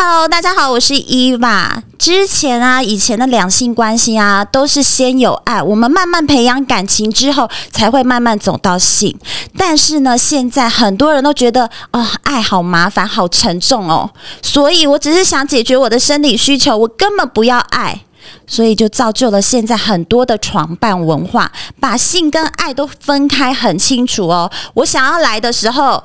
[0.00, 1.82] Hello，大家好，我是伊娃。
[1.98, 9.18] 之前啊，以前的两性关系啊，都是先有爱，我们慢慢培养感情之后，才会慢慢走到性。
[9.56, 14.08] 但是呢，现在很多人都觉得，哦，爱好麻烦，好沉重哦。
[14.40, 18.02] 所以我只是想解决我的生理需求，我根本不要爱。
[18.46, 24.48] 所以就造就了现在很多的床伴文化，把性跟爱都分开很清楚哦。
[24.74, 26.04] 我想要来的时候，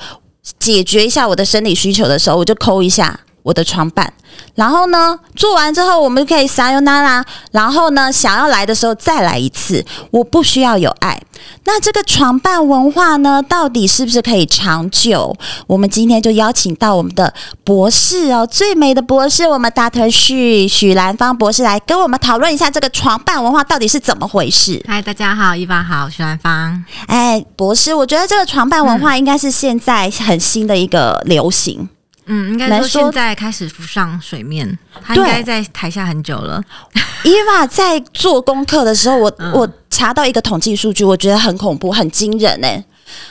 [0.59, 3.19] 解决一下我的生理需求的时候，我就抠一下。
[3.43, 4.11] 我的床伴，
[4.55, 9.85] 然后呢，做完之后我们就可以撒由那拉，然后呢，想要来的时候再来一次。
[10.11, 11.21] 我不需要有爱。
[11.65, 15.35] 那这个床伴文化呢，到底是不是可以长久？
[15.67, 17.33] 我们今天就邀请到我们的
[17.65, 24.81] 博士哦，最美的博士，我们大特许许兰芳博士来跟我们讨论一下这个床伴文化到底是怎么回事。
[24.87, 26.83] 嗨，大家好，伊娃好，许兰芳。
[27.07, 31.79] 哎，博士，我觉得这个床伴文化应该是现在很新的一个流行。
[31.81, 31.89] 嗯，
[32.27, 36.63] 应该说现在开始浮上水面，他应该在台下很久了。
[37.23, 42.83] 伊娃在做功课的时候，我、嗯、我查到一个统计数据，我觉得很恐怖、很惊人呢、欸。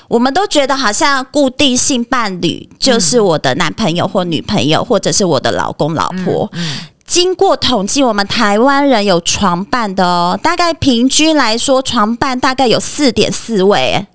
[0.09, 6.49] 我们都觉得好像固定性伴侣就是我的男朋友或女朋友，或者是我的老公老婆。
[6.53, 14.07] 嗯嗯、经过统计，我们台湾人有床伴的哦，大概平均来说，床伴大概有四点四位、欸。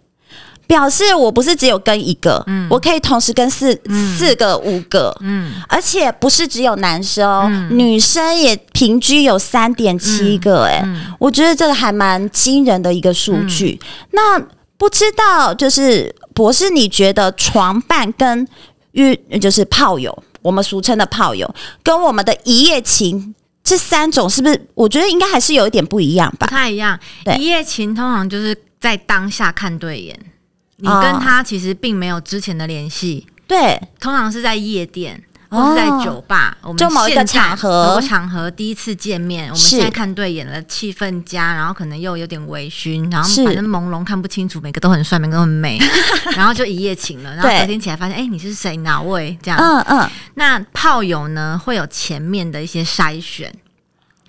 [0.67, 10.85] 表示我不是只有跟一个，嗯，我可以同时跟四、嗯、四个、五个，嗯，而且不是只有男生哦，嗯、女生也平均有三点七个、欸，哎、
[11.19, 13.79] 我觉得这个还蛮惊人的一个数据。
[13.81, 14.39] 嗯、那
[14.77, 18.45] 不知道就是博士，你觉得床伴跟
[18.91, 21.50] 约就是炮友，我们俗称的炮友，
[21.81, 23.33] 跟我们的一夜情
[23.63, 24.67] 这三种是不是？
[24.75, 26.45] 我觉得应该还是有一点不一样吧？
[26.45, 27.00] 不太一样。
[27.23, 30.19] 对，一夜情通常就是在当下看对眼。
[30.77, 45.79] 你跟他其实并没有之前的联系，对，通常是在夜店或是在酒吧，我们就某一个场合，某个场合第一次见面，我们现在看对眼了，气氛佳，然后可能又有点微醺，然后反正朦胧看不清楚，每个都很帅，每个都很美，
[46.35, 48.77] 然后就一夜情了，然后隔天起来发现，哎，你是谁？
[48.77, 49.35] 哪位？
[49.41, 50.09] 这样，嗯嗯。
[50.35, 53.51] 那炮友呢，会有前面的一些筛选。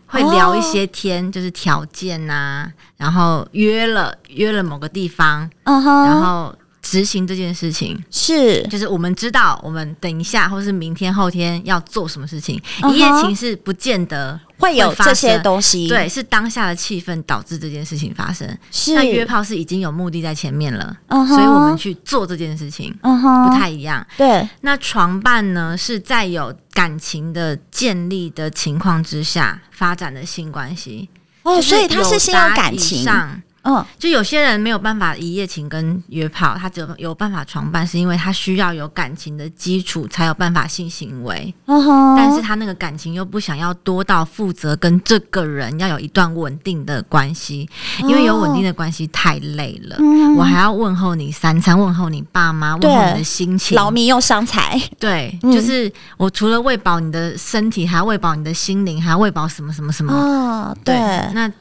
[0.08, 1.32] 会聊一些天，oh.
[1.32, 6.04] 就是条件呐、啊，然后约了约了某个地方，uh.
[6.04, 6.52] 然后
[6.82, 12.92] 执行这件事情是，就是我们知道我们等一下或是明天后天要做什么事情，uh.
[12.92, 14.40] 一夜情是不见得。
[14.58, 18.46] 会有这些东西，对，是当下的气氛导致这件事情发生。
[18.70, 21.28] 是，那约炮是已经有目的在前面了，uh huh.
[21.28, 23.48] 所以我们去做这件事情，uh huh.
[23.48, 24.04] 不太一样。
[24.16, 31.08] 对，那床伴呢，是在有感情的建立的情况之下发展的性关系。
[31.44, 33.40] 哦，所以他是先有感情上。
[33.68, 41.54] 嗯，就有些人没有办法一夜情跟约炮，他只有有办法床伴，是因为他需要有感情的基础才有办法性行为。
[41.66, 42.16] Uh.
[42.16, 47.68] 但是他那个感情又不想要多到负责跟这个人要有一段稳定的关系，
[48.00, 49.96] 因为有稳定的关系太累了。
[49.98, 50.34] Uh.
[50.36, 54.80] 我还要问候你三餐，问候你爸妈，问候你的心情，劳民又伤财。
[54.98, 60.14] 对，就是我除了喂饱你的身体，还要喂饱你的心灵，还要喂饱什么什么什么。
[60.14, 61.52] 哦，uh, 对，对，那。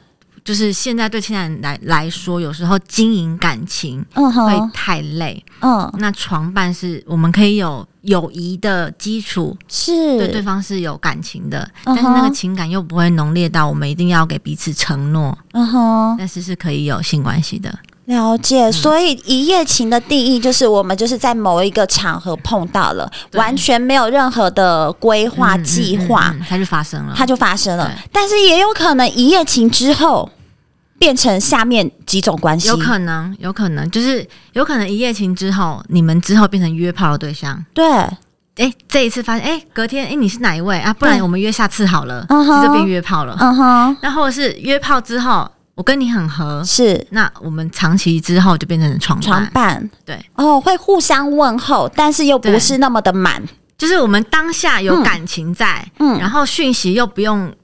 [0.48, 5.44] 就是现在对现在人来来说，有时候经营感情会太累。
[5.60, 5.94] 嗯、uh，huh.
[5.98, 11.94] 那床伴是我们可以有友谊的基础，是对对方是有感情的，uh huh.
[11.94, 15.36] 但是那个情感又不会浓烈到我们一定要给彼此承诺。
[15.52, 16.16] 嗯哼、uh，huh.
[16.18, 17.78] 但是是可以有性关系的。
[18.06, 27.92] 了解，所以一夜情的定义就是我们就是在某一个场合碰到了，完全没有任何的规划计划，它就发生了，它就发生了。
[28.10, 30.26] 但是也有可能一夜情之后
[30.98, 37.64] 变成下面几种关系，有可能，有可能就是有可能一夜情之后，你们之后变成约炮的对象。
[37.72, 37.86] 对，
[38.56, 40.78] 哎，这一次发现，哎，隔天，哎，你是哪一位？
[40.80, 40.92] 啊？
[40.92, 43.36] 不然我们约下次好了，嗯哼，就变约炮了。
[43.40, 45.50] 嗯哼，那或者是约炮之后。
[45.78, 47.06] 我跟你很合，是。
[47.10, 50.20] 那我们长期之后就变成床床伴，对。
[50.34, 53.40] 哦，会互相问候，但是又不是那么的满，
[53.78, 57.54] 就是我们当下有感情在，嗯，然后讯息又不用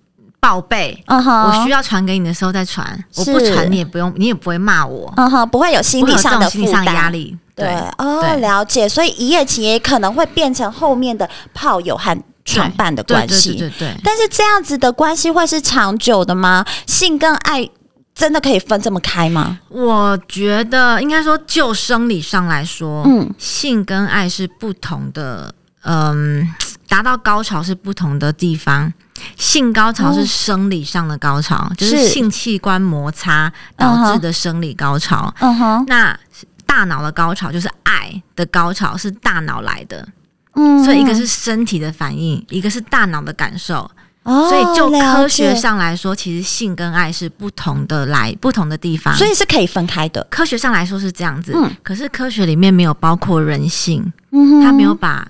[0.45, 2.87] 报备，嗯哼，我需要传给你的时候再传，
[3.17, 6.85] 我不传你也不用，你也不会骂我，嗯哼，不会有心理上的负担。
[6.85, 7.67] 压力，对。
[7.97, 16.63] 哦，了解，所以一夜情也可能会变成后面的炮友和床伴的关系，对对对，但是这样子的关系会是长久的吗？
[16.87, 17.71] 性跟爱。
[18.15, 19.59] 真的可以分这么开吗？
[19.69, 25.53] 我觉得应该说，就生理上来说，嗯，性跟爱是不同的，
[25.83, 26.49] 嗯，
[26.89, 28.93] 达到高潮是不同的地方。
[29.37, 35.33] 性高潮是生理上的高潮，嗯、就是性器官摩擦导致的生理高潮。
[35.41, 36.19] 嗯哼，那
[36.67, 40.07] 大脑的高潮就是爱的高潮，是大脑来的。
[40.55, 43.91] 嗯，所以一个是身体的反应，一个是大脑的感受。
[44.23, 50.27] 哦，所以就科学上来说，其实性跟爱是不同的来不同的地方，所以是可以分开的。
[50.31, 55.29] 科学上来说是这样子，嗯，可是科学里面没有包括人性，嗯哼，他没有把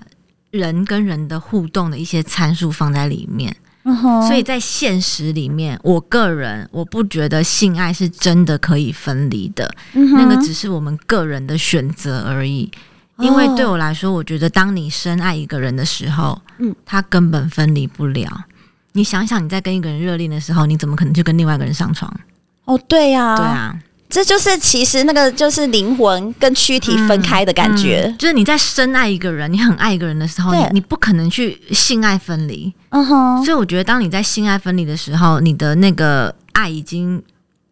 [0.51, 3.53] 人跟人的互动的一些参数放在里面，
[3.85, 12.69] 嗯，所以在现实里面，我个人我不觉得性爱是真的可以分离的，那个只是我们个人的选择而已。
[13.19, 18.29] 因为对我来说，我觉得当你深爱一个人的时候，嗯，他根本分离不了。
[18.91, 22.13] 你想想，你在跟一个人热恋的时候，你怎么可能去跟另外一个人上床？
[22.65, 23.79] 哦，对呀、啊，对啊，
[24.15, 28.17] 这就是其实那个就是灵魂跟躯体分开的感觉、嗯嗯。
[28.17, 32.73] 就是你在深爱一个人，你很爱一个人的时候，你你不可能去性爱分离。
[32.91, 37.21] 嗯哼，所以我觉得，当你在性爱分离的时候，你的那个爱已经。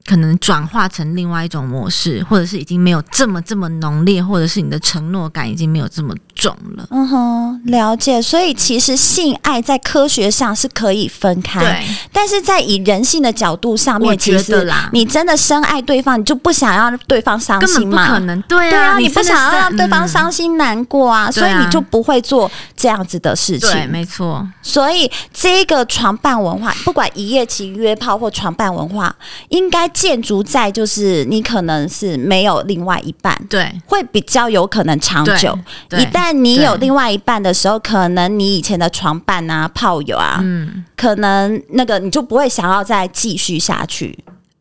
[0.06, 6.86] 可能转化成另外一种模式，或者是已经没有这么这么浓烈，或者是你的承诺感已经没有这么重了。
[6.90, 8.22] 嗯哼，了解。
[8.22, 11.88] 所以其实性爱在科学上是可以分开，对。
[12.12, 18.08] 但是在以人性的角度上面，其实你真的深爱对方，你就不想要对方伤心吗？
[18.08, 23.72] 不可能，对啊，对啊，你不想要让对方伤心难过啊，所以你就不会做这样子的事情。
[23.72, 24.46] 对，没错。
[24.62, 29.16] 所以这个床伴文化，不管一夜情、约炮或床伴文化，
[29.48, 29.90] 应该。
[29.94, 35.58] 建筑在就是你可能是没有另外一半，对，会比较有可能长久。
[35.92, 44.18] 一旦你有另外一半的时候，可能你以前的床伴啊、炮友啊，嗯，可能那个你就不会想要再继续下去。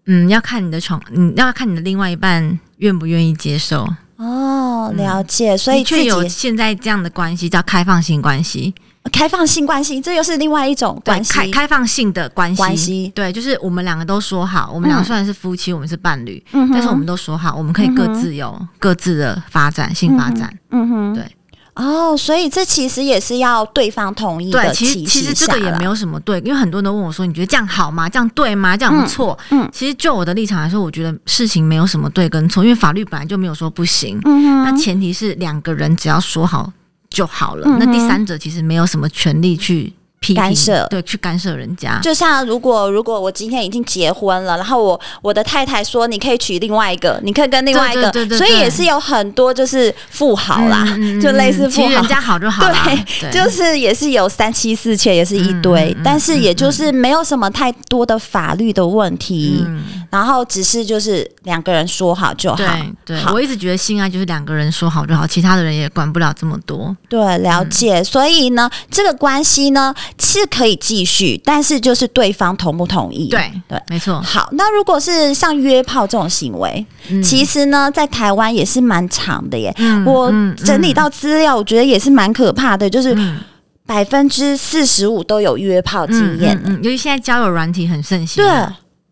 [0.07, 3.89] 嗯，要看你的床，嗯，要看你的另外一半愿不愿意接受。
[4.93, 5.57] 哦，了解。
[5.57, 8.75] 所以确有现在这样的关系叫开放性关系。
[9.11, 11.33] 开放性关系，这又是另外一种关系。
[11.33, 20.57] 开开放性的关系，关系对，就是我们两个都说好，我们两个虽然是夫妻，嗯、我们是伴侣，嗯、但是我们都说好，我们可以各自有各自的发展，性发展。
[20.71, 21.25] 嗯哼，对。
[21.75, 24.61] 哦，所以这其实也是要对方同意的。
[24.61, 28.09] 对，其实其实这个也没有什么对，因为很多人都问我说：“你觉得这样好吗？
[28.09, 28.77] 这样对吗？
[28.77, 34.21] 这样不错？”嗯，嗯其实就我的立场来说，我觉得事情没有什么对跟错，因为法律本来就没有说不行。
[34.25, 36.73] 嗯哼，那前提是两个人只要说好。
[37.15, 37.67] 就好了。
[37.67, 39.93] 嗯、那第三者其实没有什么权利去
[40.35, 41.99] 干涉，对，去干涉人家。
[42.03, 59.65] 就像如果如果我今天已经结婚了，然后我我的太太说，你可以娶另外一个，你可以跟另外一个，对对对对对，所以也是有很多就是富豪啦，嗯、就类似富豪，人家好就好了，对，对就是也是有三妻四妾，也是一堆，嗯、但是也就是没有什么太多的法律的问题。
[59.67, 62.57] 嗯然后只是就是两个人说好就好。
[62.57, 62.69] 对，
[63.03, 66.95] 对我一直觉得性爱就是两个人说好就好，其他的人也管不了这么多。
[67.09, 68.01] 对，了解。
[68.01, 73.29] 嗯、所以呢，这个关系呢是可以继续，但是就是对方同不同意。
[73.29, 74.21] 对对，没错。
[74.21, 79.75] 好，那如果是像约炮这种行为，嗯、其实呢，在台湾也是蛮长的耶。
[79.79, 83.17] 嗯、我整理到资料，我觉得也是蛮可怕的，就是
[83.87, 86.61] 百分之四十五都有约炮经验。
[86.65, 88.45] 嗯，由于现在交友软体很盛行。
[88.45, 88.51] 对。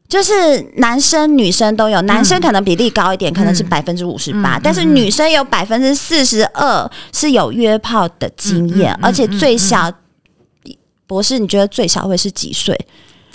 [0.08, 9.88] 就是男生女生都有，男生可能比例高一点，嗯、可能是百分之五十八，但是女生有百分之四十二是有约炮的经验，而且最小，
[11.10, 12.78] 博士，你觉得最小会是几岁？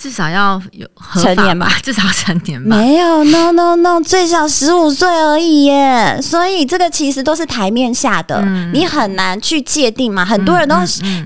[0.06, 0.86] 至少要有
[1.20, 2.76] 成年吧，至少成年吧。
[2.76, 6.20] 没有，no no no，最小十五岁而已耶。
[6.22, 10.24] 所以这个其实都是台面下的，嗯、你很难去界定嘛。
[10.24, 10.76] 很多人都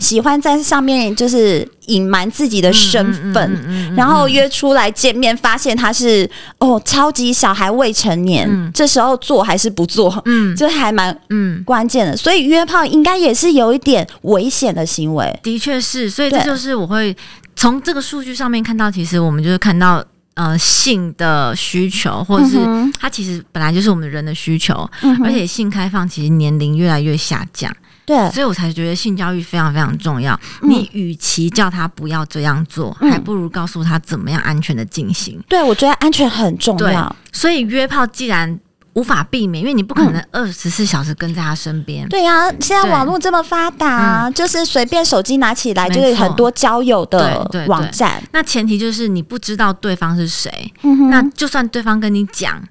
[0.01, 1.69] 喜欢在上面就是。
[1.87, 10.23] 隐瞒自己的身份，然后约出来见面，发现他是哦超级小孩未成年，嗯、这时候做还是不做？
[10.27, 12.17] 嗯，这还蛮嗯关键的。
[12.17, 16.09] 所以约炮应该也是有一点危险的行为，的确是。
[16.09, 17.17] 所以这就是我会
[17.61, 20.02] 从这个数据上面看到，其实我们就是看到。
[20.35, 22.57] 呃，性的需求，或者是
[22.99, 27.71] 它其实本来就是我们人的需求，嗯、而且性开放其实年龄越来越下降，
[28.07, 30.38] 对，所以我才觉得性教育非常非常重要。
[30.62, 35.38] 嗯、你与其叫他不要这样做，嗯、还不如告诉他怎么样安全的进行。
[35.47, 37.14] 对，我觉得安全很重要。
[37.33, 38.59] 所以约炮既然
[38.95, 42.07] 无法避免，因为你不可能二十四小时跟在他身边。
[42.07, 48.23] 嗯、对呀、啊，现在网络这么发达，嗯、就是随便手机拿起来就是很多交友的网站。
[48.33, 50.73] 那前提就是你不知道对方是谁。
[51.11, 52.63] 那就算对方跟你讲，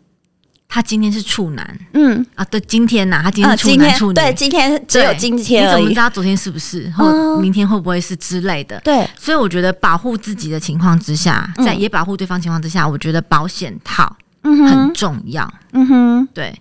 [0.67, 2.25] 他今天是处男，嗯。
[2.35, 8.79] 啊，对，今天呐、啊，他今天是处男处女，对，今天只有今天，你怎么知道昨天是不是，或明天会不会是之类的？
[8.81, 14.15] 对，所以我觉得保护自己的情况之下，在也保护对方情况之下，我觉得保险套。
[14.57, 16.59] 很重要，嗯哼，对，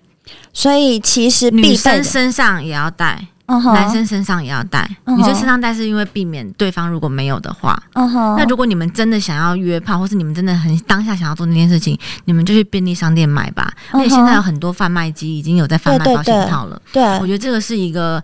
[0.53, 4.87] 所以其实女生身上也要带，男生身上也要带。
[5.05, 7.81] 女生身上带是因为避免对方如果没有的话。
[7.95, 13.71] 那如果你们真的想要约炮，或是你们真的很当下想要做那件事情，你们就去便利商店买吧。
[13.91, 16.79] 而且现在有很多贩卖机已经有在贩卖保险套了。
[16.93, 18.21] 对，我觉得这个是一个，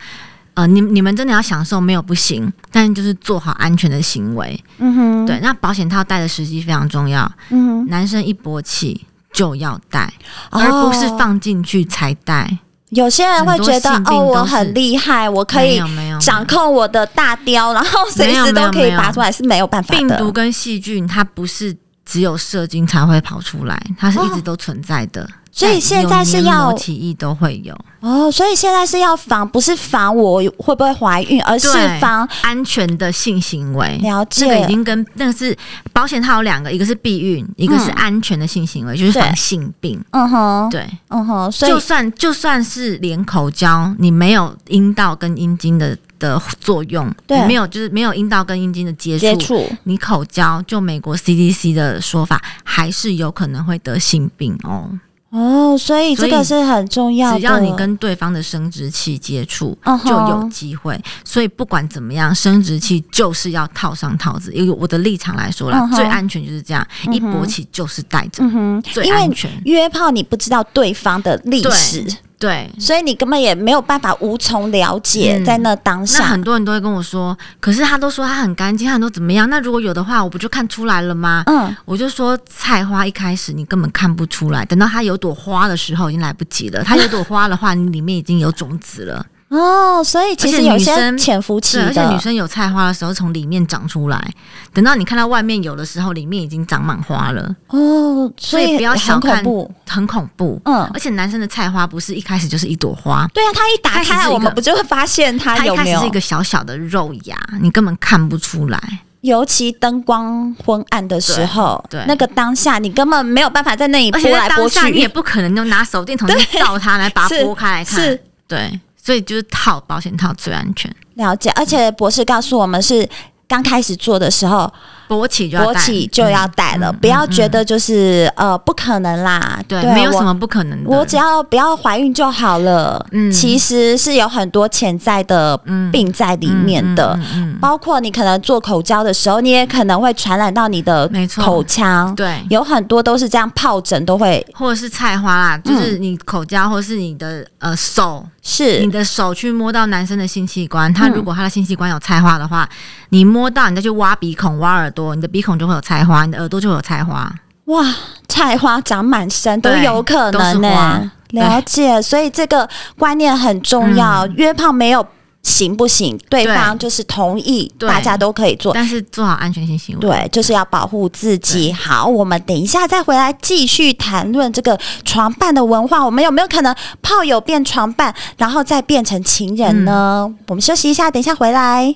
[0.54, 4.64] 呃，你你们真的要享受没有不行，但就是做好安全的行为。
[4.78, 7.30] 嗯哼，对，那保险套带的时机非常重要。
[7.50, 9.06] 嗯哼，男生一勃起。
[9.36, 10.12] 就要带，
[10.50, 12.50] 而不是放进去才带。
[12.52, 12.58] 哦。
[12.90, 15.82] 有些人会觉得哦，我很厉害，我可以
[16.20, 20.00] 掌控我的大雕，然后随时都可以拔出来，是没有办法的。
[20.00, 21.76] 病毒跟细菌，它不是
[22.06, 25.22] 只有射精才会跑出来，它是一直都存在的。
[25.24, 31.70] 哦所以现在是要体液都会有哦，所以现在是要防，不是防我会不会怀孕，而是
[32.00, 33.98] 防安全的性行为。
[34.04, 35.58] 了解，这个已经跟那个是
[35.94, 39.98] 保险它有两个，一个是避孕，一个是安全的性行为，嗯、就是防性病。
[40.12, 54.92] 嗯哼，对，嗯哼，所以就算就算是连口交，你没有阴道跟阴茎的的作用，对，没有就是没有阴道跟阴茎的接触，接触你口交，就美国 CDC 的说法，还是有可能会得性病哦。
[55.36, 57.38] 哦，所以这个是很重要的。
[57.38, 60.94] 只要你跟对方的生殖器接触，就有机会。
[60.94, 61.06] Uh huh.
[61.26, 64.54] 所以不管怎么样，生殖器就是要套上套子。
[64.54, 65.96] 因为我的立场来说啦，uh huh.
[65.98, 68.82] 最安全就是这样，一勃起就是带着，uh.
[68.94, 69.52] 最安全。
[69.66, 72.06] 因为约炮你不知道对方的历史。
[72.46, 79.50] 对，所以你根本也没有办法无从了解，在那当下，嗯、那很多人都会跟我说，可是他都说他很干净，他都怎么样？
[79.50, 81.42] 那如果有的话，我不就看出来了吗？
[81.48, 86.84] 嗯，我就说菜花一开始你根本看不出来，等到它有朵花的时候已经来不及了。
[86.84, 89.26] 它有朵花的话，你里面已经有种子了。
[89.50, 94.34] 哦，所以其实有些潜伏期，而且女生有菜花的时候从里面长出来，
[94.74, 97.56] 等到你看到外面有的时候，里面已经长满花了。
[97.68, 100.62] 哦，所以，不要小看，很恐怖，很恐怖。
[100.66, 109.00] 嗯，而且男生的菜花不是一开始就是一朵花，对啊，他一打开，我们不就会发现他有没有是一个小小的肉芽，你根本看不出来。
[109.22, 118.80] 尤其灯光昏暗的时候，对，对那个当下，你根本没有办法在那里拨来拨去，你也不可能就拿手电筒去 照它来把它拨开来看，是，对。
[119.06, 120.92] 所以就是套保险套最安全。
[121.14, 123.08] 了解，而且博士告诉我们是
[123.48, 124.74] 刚开始做的时候。
[125.08, 133.06] 勃起就要勃起就要带了，不要觉得就是呃不可能啦，对，没有什么不可能的，我只要不要怀孕就好了。
[133.12, 135.56] 嗯，其实是有很多潜在的
[135.92, 137.18] 病在里面的，
[137.62, 148.80] 包括你可能做口交的时候，你也可能会传染到你的口腔，对，有很多都是这样，疱疹都会，或者是菜花啦，就是你口交或者是你的呃手，是。
[148.80, 152.68] 你的手去摸到男生的性器官，他如果他的性器官有菜花的话，
[153.10, 154.92] 你摸到你再去挖鼻孔挖耳。
[154.96, 157.32] 多，你的鼻孔就会有菜花，你的耳朵就会有菜花。
[157.66, 157.84] 哇，
[158.28, 161.12] 菜花长满身都有可能呢、欸。
[161.32, 164.26] 了解，所以这个观念很重要。
[164.26, 165.06] 嗯、约炮没有
[165.42, 166.18] 行不行？
[166.30, 170.02] 对方就是同意，大家都可以做，但是做好安全性行为。
[170.02, 171.74] 对，就是要保护自己。
[171.74, 176.06] 好，我们等一下再回来继续谈论这个床伴的文化。
[176.06, 180.26] 我们有没有可能炮友变床伴，然后再变成情人呢？
[180.30, 181.96] 嗯、我们休息一下，等一下回来。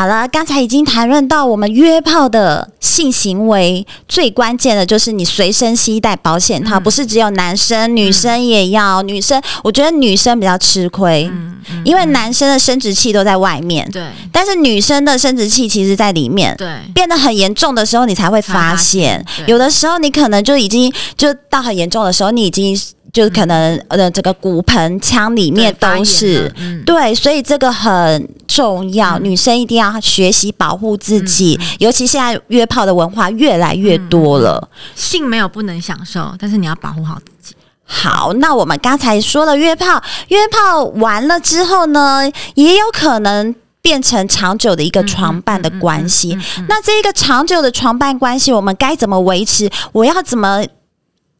[0.00, 9.02] 好了，刚才已经谈论到我们约炮的性行为，最关键的就是你随身携带保险套，嗯、不是只有男生，女生也要。
[9.02, 11.30] 嗯、女生，我觉得女生比较吃亏，
[11.84, 14.02] 因为男生的生殖器都在外面，对，
[14.32, 19.22] 但是女生的生殖器其实在里面，对，变得很严重的时候，你才会发现。
[19.46, 22.74] 有的时候你可能就已经就到很严重的时候，你已经。
[23.12, 29.18] 就是可能呃，这个骨盆腔里面都是，嗯、对，所以这个很重要。
[29.18, 34.68] 嗯、女生一定要学习保护自己，嗯、尤其现在约炮的文化越来越多了。
[34.94, 37.54] 性没有不能享受，但是你要保护好自己。
[37.84, 43.52] 好，那我们刚才说了约炮，约炮完了之后呢，也有可能
[43.82, 46.38] 变成长久的一个床伴的关系。
[46.68, 49.68] 那这一个长久的床伴关系，我们该怎么维持？
[49.92, 50.64] 我要怎么？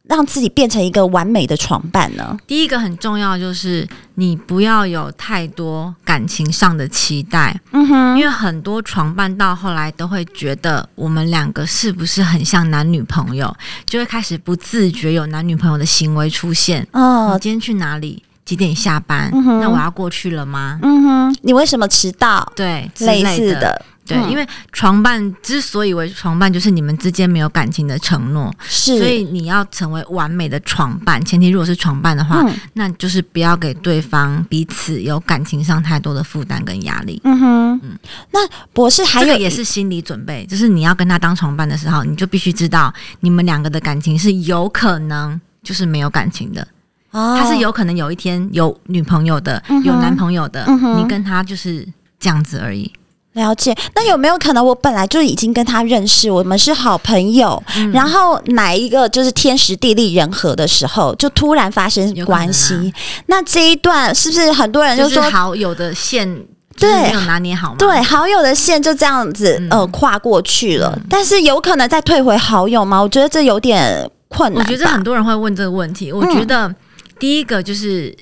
[0.04, 2.36] 让自己变成一个完美的床伴呢？
[2.46, 13.54] 第一个很重要就是你不要有太多感情上的期待，嗯哼，因为很多床伴到后来都会觉得我们两个是不是很像男女朋友，
[13.86, 16.86] 就会开始不自觉有男女朋友的行为出现。
[16.92, 18.22] 哦，你今天去哪里？
[18.42, 19.30] 几点下班？
[19.32, 20.76] 嗯，那我要过去了吗？
[20.82, 22.52] 嗯哼，你为什么迟到？
[22.56, 23.80] 对，类似的。
[24.06, 37.20] 对，因为床伴之所以为床伴，就是你们之间没有感情的承诺，是，所以你要成为完美的床伴，前提如果是床伴的话，嗯、那就是不要给对方彼此有感情上太多的负担跟压力。
[37.22, 37.98] 嗯哼，嗯，
[38.32, 38.40] 那
[38.72, 46.66] 博士还有也是心理准备，就是你要跟他当床伴的时候，你就必须知道你们两个的感情是有可能就是没有感情的，
[47.12, 51.86] 哦、他是有可能有一天有女朋友的，嗯、有男朋友的，嗯、你跟他就是
[52.18, 52.90] 这样子而已。
[53.34, 62.74] 了解，那有没有可能我本来就已经跟他认识，我们是好朋友，嗯、然后哪一个就是天时地利人和的时候，就突然发生关系？
[62.74, 62.82] 啊、
[63.26, 66.44] 那这一段是不是很多人就说好友的线
[66.76, 67.76] 对没有拿捏好吗？
[67.78, 73.00] 对，好友的线就这样子、嗯、呃跨过去了，嗯、但是有可能再退回好友吗？
[73.00, 74.60] 我觉得这有点困难。
[74.60, 76.12] 我觉得很多人会问这个问题。
[76.12, 76.74] 我觉得
[77.18, 78.12] 第一个就是，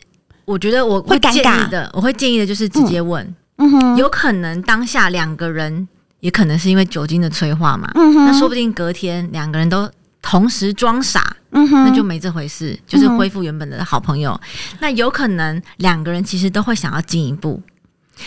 [0.45, 1.41] 我觉得我会建议
[1.71, 3.35] 的，会我会建议的就是直接问。
[3.59, 5.87] 嗯嗯哼，有可能当下两个人
[6.21, 9.91] 也可能是因为酒精的催化嘛，嗯哼，那说不定隔天两个人都
[10.23, 14.33] 同时装傻，嗯哼，那就没这回事，就是恢复原本的好朋友。
[14.33, 17.63] 嗯，那有可能两个人其实都会想要进一步，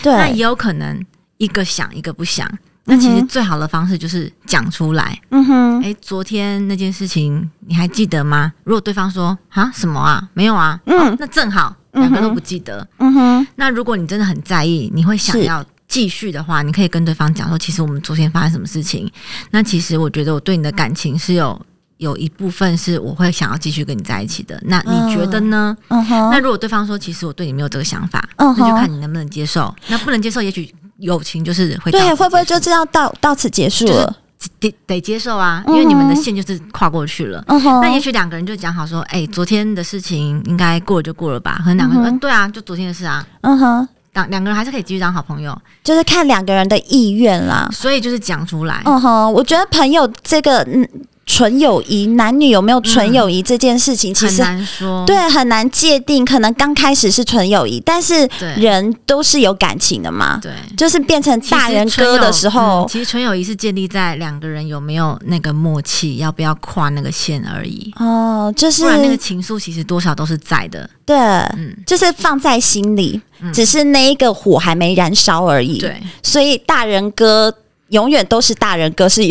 [0.02, 1.04] 对，那也有可能
[1.38, 2.46] 一个想一个不想。
[2.84, 8.52] 那其实最好的方式就是讲出来，嗯哼，哎，昨天那件事情你还记得吗？
[8.64, 11.76] 如果对方说啊什么啊没有啊，嗯，哦，那正好。
[11.92, 13.46] 两个都不记得，嗯哼。
[13.56, 19.12] 那如果你真的很在意，你会想要继续的话，你可以跟对方讲说，其实我们昨天发生什么事情。
[19.50, 21.60] 那其实我觉得我对你的感情是有
[21.98, 24.58] 有一部分是我会想要继续跟你在一起的。
[24.64, 25.76] 那你觉得呢？
[25.88, 26.30] 嗯哼。
[26.30, 29.74] 那如果对方说，其实我对你没有这个想法，那就看你能不能接受。
[29.88, 34.16] 那不能接受，也许友情就是会对，会不会就这样到到此结束了？
[34.58, 37.44] 得得接受啊，因为你们的线就是跨过去了。
[37.46, 41.56] 嗯、哼那也许两个人就讲好说，哎、欸，昨天的事情应该过了就过了吧。
[41.58, 43.24] 可能两个人，对啊，就昨天的事啊。
[43.42, 47.68] 嗯哼，两两个人还是可以继续当好朋友，就是看两个人的意愿啦。
[47.72, 48.82] 所以就是讲出来。
[48.84, 50.88] 嗯哼，我觉得朋友这个，嗯。
[51.24, 56.24] 纯友谊，男女有没有纯友谊这件事情，其实很难说，对，很难界定。
[56.24, 60.40] 可能刚开始是纯友谊，但是人都是有感情的嘛。
[60.42, 67.92] 对，就是变成大人哥的时候，其实纯友谊是建立在两个人有没有那个默契，要不要跨那个线而已。
[67.96, 70.90] 哦，就是不然那个情愫其实多少都是在的。
[71.06, 73.20] 对，嗯，就是放在心里，
[73.54, 75.78] 只是那一个火还没燃烧而已。
[75.78, 77.54] 对，所以大人哥
[77.90, 79.22] 永远都是大人哥，是。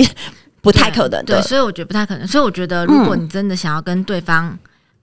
[0.61, 2.27] 不太可能的，对，所以我觉得不太可能。
[2.27, 4.59] 所以我觉得，如果你真的想要跟对方，嗯、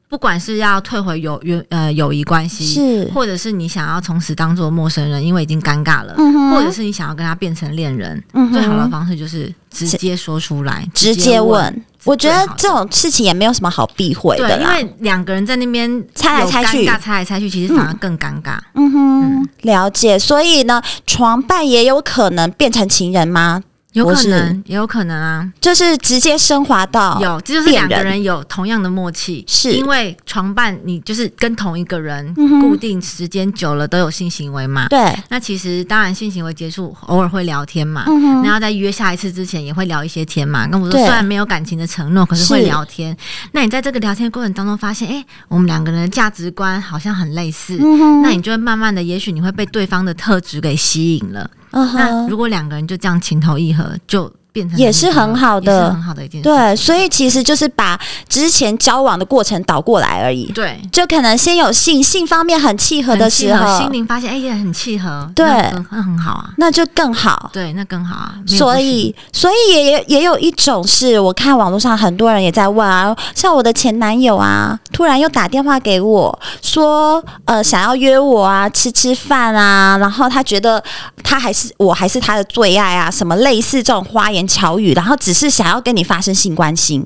[0.08, 6.14] 不管是要退回友友呃友谊关系，是，或者是你想要从此当做陌生人，因为已经尴尬了，
[6.50, 11.84] 或者是你想要跟他变成恋人，嗯、最好的方式就是直接说出来，直接问。
[12.04, 18.56] 我觉得这种事情也没有什么好避讳的，对，因为两个人在那边猜来猜去，猜来猜去，其实反而更尴尬。
[18.74, 20.16] 嗯，嗯哼，嗯、了解。
[20.18, 23.62] 所以呢，床伴也有可能变成情人吗？
[23.98, 28.18] 有可能，也有可能啊，就是直接升华到有，这就是两个人。
[28.18, 29.72] 有同样的默契，是。
[29.72, 35.16] 因为床伴你就是跟同一个人固定时间久了都有性行为嘛，对。
[35.28, 38.04] 那其实当然性行为结束偶尔会聊天嘛，
[38.42, 40.66] 然后在约下一次之前也会聊一些天嘛。
[40.66, 43.16] 跟我说虽然没有感情的承诺，可是会聊天。
[43.52, 47.78] 那你在这个聊天过程当中发现，哎，我们两个人的价值观好像很类似，
[48.22, 51.48] 那你就会慢慢的，也许你会被对方的特质给吸引了。
[51.70, 54.32] 那如果两个人就这样情投意合，就。
[54.76, 56.44] 也是很好的，很好的一件事。
[56.44, 60.50] 对，所以其实就是把之前交往的过程倒过来而已。
[60.52, 67.50] 对，就可能先有性，性方面很契合的时候，心灵发现哎也很契合，对，那很好啊，那就更好。
[67.52, 68.34] 对，那更好啊。
[68.46, 80.82] 所以，所以也也有一种是我看网络上很多人也在问啊，像我的前男友啊，突然又打电话给我说，呃，想要约我啊，吃吃饭啊，然后他觉得
[81.22, 87.04] 他还是我还是他的最爱啊，什么类似这种花言巧语，然后只是想要跟你发生性关系，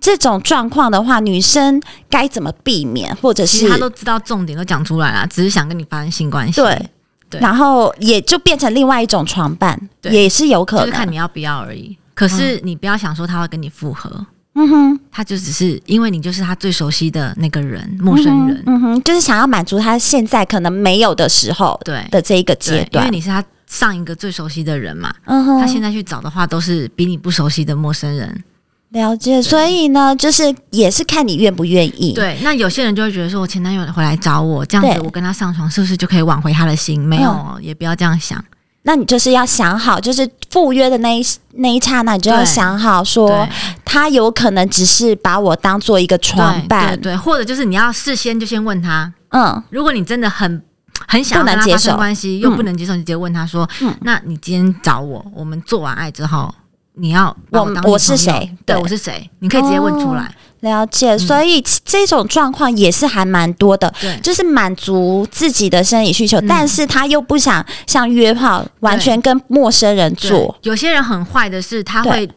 [0.00, 3.14] 这种状况的话，女生该怎么避免？
[3.16, 6.60] 或者是他都知道重点都讲出来了，只是想跟你发生性关系。
[6.60, 6.90] 对，
[7.28, 11.96] 对，然后也就变成另外一种床伴，也是有可能，就是看你要不要而已。
[12.14, 14.10] 可是你不要想说他会跟你复合，
[14.54, 23.44] 嗯哼，他就只是因为你就是他最熟悉的那个人，陌生人，嗯哼，就是想要满足他现在可能没有的时候，对的这一个阶段，因为你是他。
[23.70, 28.42] 上一个最熟悉的人嘛，嗯哼，他现在去找的话，都是比你不熟悉的陌生人。
[28.88, 32.12] 了解，所以呢，就是也是看你愿不愿意。
[32.12, 37.00] 对，那有些人就会觉得说，我前男友回来找我，这样子我跟他上床，是不是就可以挽回他的心？
[37.00, 38.44] 没有，嗯，也不要这样想。
[38.82, 43.48] 那你就是要想好，就是赴约的那一那一刹那，你就要想好说，说
[43.84, 50.60] 他有可能只是把我当做一个床伴，对，或者就是你要事先就先问他，嗯，如果你真的很。
[51.08, 56.54] 很想跟他发生关系，又不能接受，你直接问他说：“嗯、那你今天找我，我们做完爱之后，
[56.94, 58.56] 你要我当我，我是谁？
[58.64, 59.30] 对，我是谁？
[59.40, 60.22] 你可以直接问出来。
[60.22, 70.54] 哦”了解，所以这种状况也是还蛮多的，对、嗯，就是满足自己的生理需求，但是他又不想像约炮，完全跟陌生人做。
[70.60, 72.30] 有些人很坏的是，他会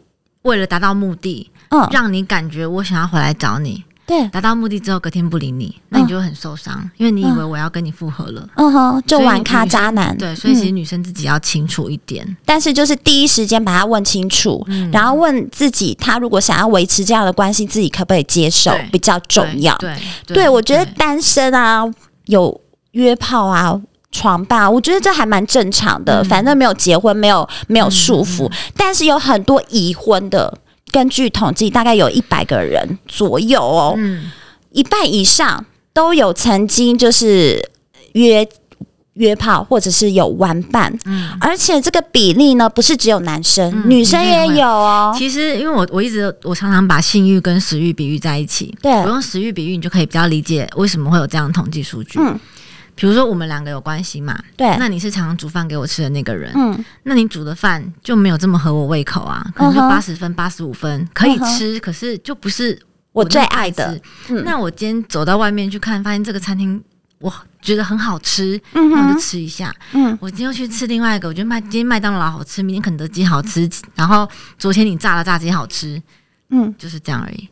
[0.44, 3.84] 为了达到目的，嗯，让你感觉我想要回来找你。
[4.06, 8.46] 对，达到目的之后，隔天不理你，那你就会很受伤，嗯，因为你以为我要跟你复合了。
[8.56, 10.18] 嗯哼，就玩咖渣男。
[10.18, 19.74] 对，所以其实女生自己要清楚一点，嗯，但是就是第一时间把他问清楚，嗯，然后问自己，他如果想要维持这样的关系，自己可不可以接受，比较重要。
[19.78, 19.96] 对，
[20.28, 21.90] 对，对，我觉得单身啊，
[22.26, 22.60] 有
[22.92, 23.80] 约炮啊，
[24.12, 30.60] 床伴，我觉得这还蛮正常的，嗯，反正没有结婚，没有没有束缚，嗯，但是有很多已婚的。
[30.94, 34.32] 根据统计，大概有一百个人左右哦，嗯，
[34.72, 37.68] 一半以上都有曾经就是
[38.14, 38.48] 约
[39.16, 45.12] 约炮，或者是有玩伴，嗯，而且这个比例呢，不是只有男生，嗯、女生也有哦。
[45.18, 52.40] 其实，因为我我一直我常常把性欲跟食欲比喻在一起，对，我用食欲比喻，你就可以比较理解为什么会有这样的统计数据，嗯。
[52.96, 54.38] 比如说我们两个有关系嘛？
[54.56, 62.80] 对，那你是常常煮饭给我吃的那个人，嗯，那你煮的饭就没有这么合我胃口啊，可能就八十分、八十五分可以吃，可是就不是
[63.12, 64.00] 我，我最爱的。
[64.30, 66.82] 嗯，那我今天走到外面去看，发现这个餐厅
[67.20, 69.74] 我觉得很好吃，嗯，那我就吃一下。
[69.94, 74.30] 嗯，我今天又去吃另外一个，我觉得麦今天麦当劳好吃，明天肯德基好吃，然后
[74.60, 76.02] 昨天你炸了炸鸡好吃，
[76.50, 77.50] 嗯，就是这样而已。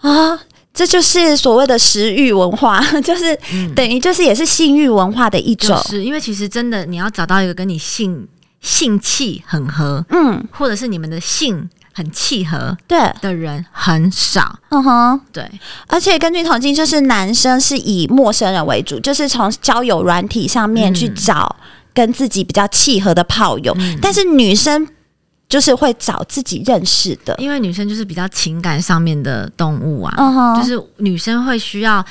[0.00, 0.38] 啊。
[0.74, 5.80] 这就是所谓的食欲文化， 就是、嗯、等于就是也是性欲文化的一种。
[5.86, 8.26] 是因为其实真的你要找到一个跟你性
[8.60, 14.58] 性气很合，嗯，或者是你们的性很契合，对的人很少。
[14.70, 15.48] 嗯哼，对。
[15.86, 21.54] 而且根据统计，就是男生是以陌生人为主，就是从交友软体上面去找
[21.94, 24.88] 跟自己比较契合的炮友，嗯、但是女生。
[25.54, 30.60] 就是会找自己认识的，因为女生就是比较情感上面的动物啊，uh-huh.
[30.60, 32.04] 就是女生会需要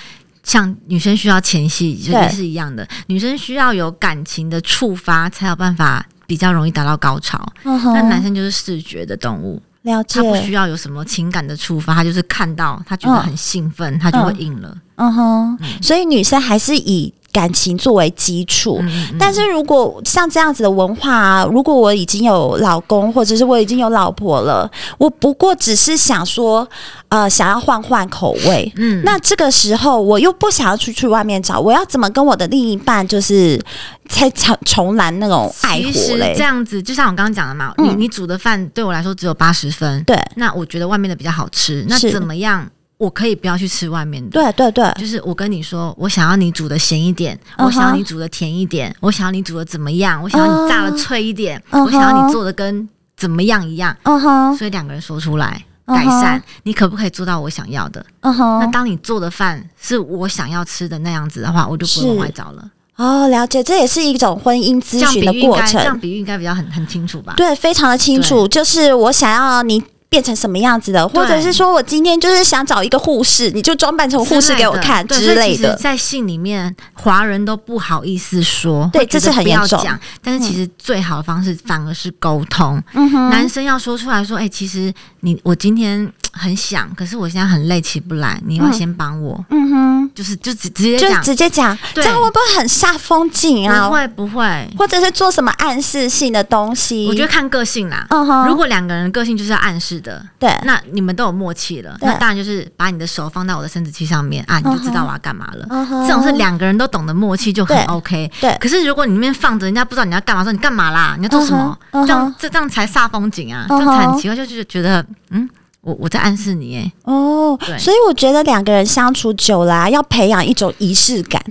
[0.44, 7.38] 像女生需要前戏，就也是一样的，女生需要有感情的触发才有办法比较容易达到高潮。
[7.66, 7.92] Uh-huh.
[7.94, 14.02] 那男生就是视觉的动物，了解，他不需要有什么情感的触发，他就是看到他觉得很兴奋，uh-huh.
[14.04, 14.74] 他就会硬了。
[14.96, 17.14] 嗯哼，所以女生还是以。
[17.34, 18.80] 感情作为基础，
[19.20, 24.70] 但是如果像这样子的文化啊，如果我已经有老公，或者是我已经有老婆了，
[25.00, 26.66] 我不过只是想说，
[27.10, 33.60] 呃，想要换换口味，嗯，那这个时候我又不想要出去外面找，我要怎么跟我的另一半就是
[34.08, 36.36] 再重重燃那种爱火嘞？
[36.38, 42.70] 这样子，就像我刚刚讲的嘛，你你煮的饭对我来说只有八十分，对，那我觉得外面的比较好吃，那怎么样？
[43.04, 47.66] 我可以不要去吃外面的，对对对，就是我跟你说，我想要你煮的咸一点，uh-huh.
[47.66, 51.84] 我想要你煮的甜一点，我想要你煮的怎么样，我想要你炸的脆一点，uh-huh.
[51.84, 52.88] 我想要你做的跟
[53.18, 58.06] 怎么样一样，嗯哼，所以两个人说出来改善，你可不可以做到我想要的？
[58.22, 62.70] 嗯哼，那当你做的饭是我想要吃的那样子的话，我就不会往外找了。
[62.96, 65.74] 哦，了解，这也是一种婚姻咨询的过程。
[65.74, 67.34] 这样比喻应该比较很很清楚吧？
[67.36, 68.48] 对，非常的清楚。
[68.48, 69.84] 就是我想要你。
[70.14, 75.76] 变成什么样子的，或者是说我今天就是想找一个护士，你就装扮成护士给我看之类的。
[75.78, 79.84] 在信里面，华人都不好意思说，对，这是很严重。
[80.22, 82.80] 但是其实最好的方式反而是沟通。
[82.94, 89.44] 嗯哼，男生要说出来说，哎，其实你我今天很想，可是我现在很累，起不来，你要先帮我。
[89.50, 93.88] 嗯哼，就是就直直接就，直接讲，这样会不会很煞风景啊？
[93.88, 97.08] 不会不会，或者是做什么暗示性的东西？
[97.08, 98.06] 我觉得看个性啦。
[98.12, 100.03] 嗯哼，如果两个人个性就是要暗示。
[100.04, 105.66] 的对，那你们都有默契了，那当然就是把你的手放在我的生殖器上面啊，你就知道我要干嘛了。
[106.06, 108.30] 这种是两个人都懂得默契就很 OK。
[108.40, 111.16] 对，可是如果你那边放着，人家不知道你要干嘛，说你干嘛啦？
[111.18, 111.76] 你要做什么？
[111.92, 115.50] 这样这这样才煞风景啊，这样才很奇怪，就是觉得嗯，
[115.82, 116.92] 我我在暗示你哎。
[117.04, 121.42] 哦，对，所以我觉得两个人相处久了，要培养一种仪式感。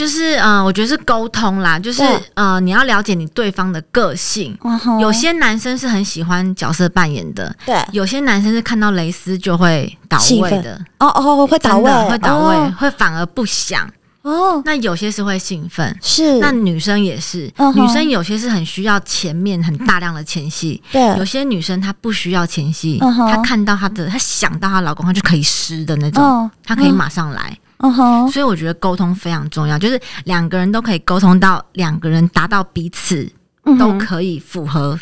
[0.00, 4.56] 就是嗯、呃，我觉得是沟通啦，就是呃，你要了解你对方的个性。
[4.98, 10.80] 有些男生是很喜欢角色扮演的，对；有些男生是看到蕾丝就会倒位的。
[11.00, 13.86] 哦哦，会倒位，会倒位，会反而不想。
[14.22, 16.38] 哦，那有些是会兴奋，是。
[16.38, 27.50] 那女生也是，女生有些是很需要前面很大量的前戏，对；有些女生她不需要前戏，她看到她的，她想到她老公，她就可以湿的那种，她可以马上来。
[27.50, 33.30] 嗯哼，所以我觉得沟通非常重要，就是两个人都可以沟通到，两个人达到彼此
[33.78, 34.98] 都可以符合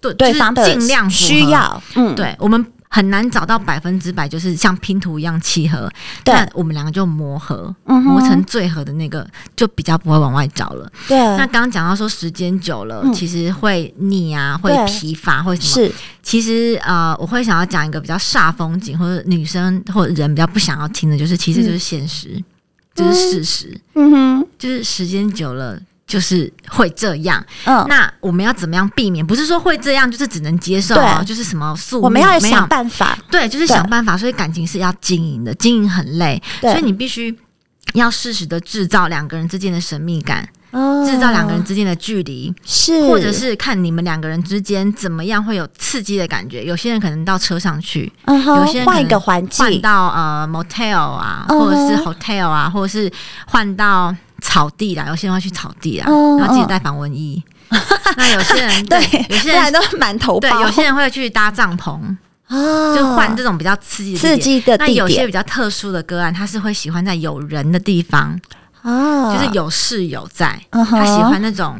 [0.00, 1.82] 对对方的尽量需要。
[1.96, 5.88] 嗯，对，我们很难找到百分之百就是像拼图一样契合，
[6.24, 9.24] 但我们两个就磨合，磨成最合的那个，
[9.54, 10.90] 就比较不会往外找了。
[11.06, 15.86] 对，那刚刚讲到说时间久了，其实会腻啊，会疲乏，会什么？
[15.86, 15.94] 是。
[16.20, 22.44] 其实呃，我会想要讲一个比较煞风景，或者女生或者人比较不想要听的，就是其实就是现实，嗯、
[22.94, 23.80] 就是事实。
[23.94, 27.42] 嗯哼，就是时间久了就是会这样。
[27.64, 29.24] 嗯，那我们要怎么样避免？
[29.24, 33.16] 不是说会这样，就是只能接受，对就是什么素，我们要想办法。
[33.30, 34.18] 对，就是想办法。
[34.18, 37.38] 所以感情是要经营的，经营很累，所以你必须
[37.94, 40.48] 要适时的制造两个人之间的神秘感。
[41.04, 46.62] 制造两个人之间的距离，是或者是看你们两个人之间怎么样会有刺激的感觉。
[46.64, 53.10] 有些人可能到车上去，有些人换一个环境，换到呃 motel 啊，或者是 hotel 啊，或者是
[53.48, 55.06] 换到草地啦。
[55.08, 57.42] 有些人会去草地啊，然后记得带防蚊衣。
[58.16, 60.48] 那有些人对，有些人都满头包。
[60.48, 62.00] 对，有些人会去搭帐篷，
[62.96, 64.76] 就换这种比较刺激刺激的。
[64.76, 68.38] 那有些比较特殊的个案，他是会喜欢在有人的地方。
[68.82, 71.78] 哦，就是有室友在，uh 他喜欢那种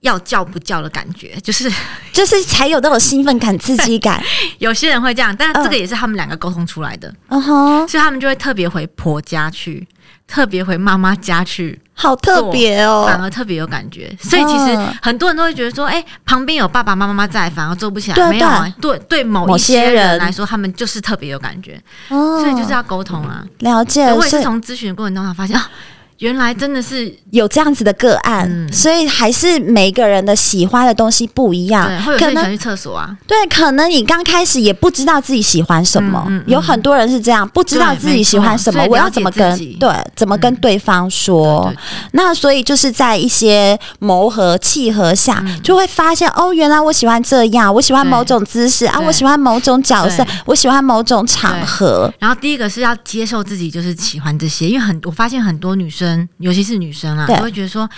[0.00, 1.72] 要叫不叫的感觉，就是
[2.12, 4.22] 就是才有那种兴奋感、刺激感。
[4.60, 7.12] 有些人会这样，但这个也是他们两个沟通出来的。
[7.28, 9.88] 嗯哼、uh，huh、所以他们就会特别回婆家去，
[10.28, 14.14] 特别回妈妈家去，好特别哦，反而特别有感觉。
[14.20, 18.14] 所以其实很多人都会觉得说，哎、欸，旁边有爸爸妈妈在，反而做不起来。
[18.14, 21.82] 对对没有、啊，对对，某一些人来说，他们就是特别有感觉。
[22.10, 24.12] 哦，所以就是要沟通啊，了解。
[24.12, 25.68] 我也是从咨询的过程中发现啊。
[26.18, 31.86] 原来真的是有这样子的个案，嗯、所以还是每个人的喜欢的东西不一样。
[31.86, 33.16] 对，会有些人喜欢去厕所啊。
[33.24, 41.66] 对，可能你刚开始也不知道自己喜欢什么，嗯嗯嗯、有很多人是这样，不知道自己喜欢什么，我要怎么跟对怎么跟对方说？
[41.68, 52.12] 嗯、对对对，那所以就是在一些磨合契合下，嗯、就会发现哦，原来我喜欢这样，我喜欢某种姿势啊，我喜欢某种角色，我喜欢某种场合。
[52.18, 56.07] 然后第一个是要接受自己就是喜欢这些，因为很我发现很多女生。
[56.38, 57.88] 尤其是女生啊，对我会觉得说，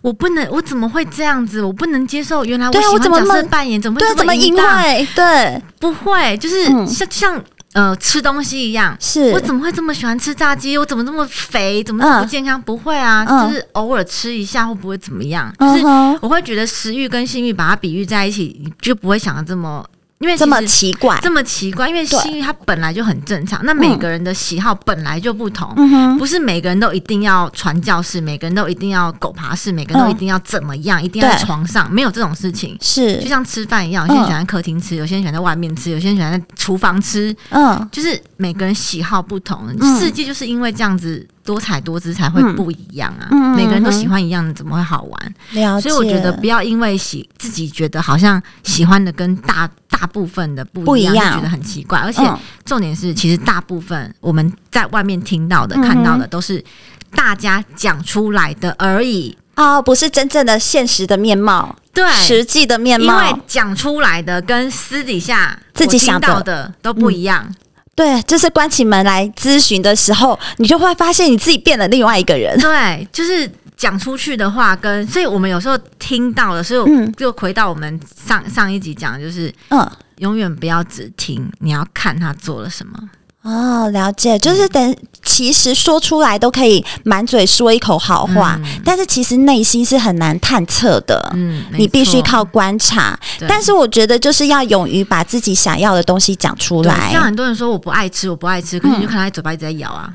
[0.00, 1.60] 我不能，我怎么会这样子？
[1.62, 4.82] 我不能接受，原来我喜欢角色扮演，怎么会这么淫荡？
[5.14, 7.44] 对，不会，就是像、嗯、像
[7.74, 10.76] 呃吃东西一样，是我怎么会这么喜欢吃炸鸡？
[10.78, 11.82] 我怎么这么肥？
[11.84, 12.58] 怎么这么不健康？
[12.58, 15.52] 嗯、不会啊，嗯、就是偶尔吃一下会不会怎么样？
[15.58, 19.84] 嗯、就是我会觉得食欲跟性欲把它比喻在一起，你就不会想的这么。
[20.22, 23.60] 因为这么奇怪，这么奇怪，因为性欲它本来就很正常。
[23.64, 25.68] 那每个人的喜好本来就不同，
[26.16, 32.78] 不是每个人都一定要传教士，每个人都一定要狗爬式，每个人都一定要怎么样，一定要在床上，没有这种事情。
[32.80, 37.34] 是，就像吃饭一样，有些人喜欢在客厅吃，有些人喜欢在外面吃，有些人喜欢在厨房吃。
[37.50, 41.26] 嗯，就是每个人喜好不同，世界就是因为这样子。
[41.44, 43.28] 多彩多姿才会不一样啊！
[43.30, 45.80] 嗯、每个人都喜欢一样的，怎么会好玩？
[45.80, 51.98] 所以我觉得不要因为喜自己觉得好像喜欢的跟大大部分的不一样，一样就觉得很奇怪。
[51.98, 52.22] 而且
[52.64, 56.62] 重点是，其实大部分我们在外面听到的、嗯、看到的都是
[57.14, 59.36] 大家讲出来的而已。
[59.56, 61.76] 哦，不是真正的现实的面貌。
[61.92, 67.44] 对实际的面貌，因为讲出来的跟私底下自己想到的都不一样。
[67.46, 67.54] 嗯、
[67.94, 72.58] 对，就是关起门来咨询的时候，你就会发现你自己变了另外一个人。
[72.58, 82.98] 对，就是讲出去的话跟，所以我们有时候听到的，所以嗯，就回到我们上上一集讲的，就是嗯，永远不要只听，你要看他做了什么。
[83.42, 91.30] 哦，了解，就是等其实说出来都可以满嘴说一口好话，嗯、但是其实内心是很难探测的。
[91.34, 93.18] 嗯，你必须靠观察。
[93.48, 97.10] 但是我觉得就是要勇于把自己想要的东西讲出来。
[97.12, 100.12] 像很多人说我不爱吃，我不爱吃，可是你就看他嘴巴一直在咬啊。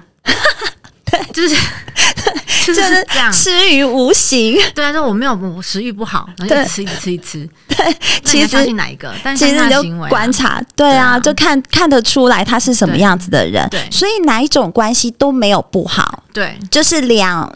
[1.12, 1.56] 对， 就是。
[2.66, 4.58] 就是这样，吃于无形。
[4.76, 7.48] 对啊，说我没有，我食欲不好，然后就吃一吃一吃。
[7.68, 9.14] 对，其实相信哪一个？
[9.24, 13.68] 但是其实就观察，对啊，就看看得出来他是什么样子的人。
[13.70, 16.24] 对，所以哪一种关系都没有不好。
[16.38, 17.52] 对，就是两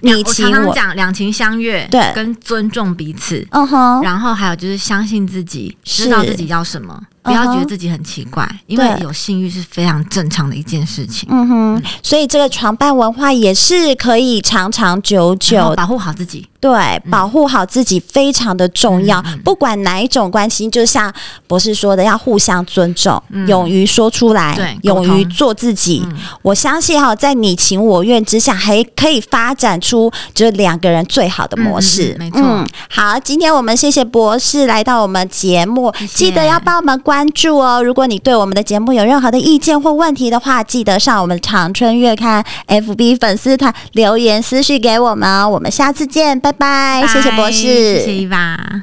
[0.00, 3.46] 你情我讲，两情相悦，对，跟尊重彼此。
[3.52, 7.00] 嗯哼，然后还有就是相信自己，知道自己要什么。
[7.22, 11.28] 不要觉得自己很奇怪，因为有性欲是非常正常的一件事情。
[11.30, 16.48] 嗯哼，所以这个床伴文化也是可以长长久久，保护好自己。
[16.58, 19.22] 对，保护好自己非常的重要。
[19.44, 21.12] 不管哪一种关系，就像
[21.46, 26.02] 博士说的，要互相尊重，勇于说出来，勇于做自己。
[26.40, 32.14] 我相信哈，在你情我愿之下，还可以发展出就是两个人最好的模式。
[32.18, 32.64] 没错。
[32.88, 37.82] 好，今天我们谢谢博士来到我们节目，记得要帮我们关注哦。
[37.82, 45.28] 如果你对我们的节目有任何的意见或问题的话，记得上我们长春月刊 FB 粉丝团留言私讯给我们。
[45.28, 48.82] 哦我们下次见，拜拜，谢谢博士，谢谢伊娃。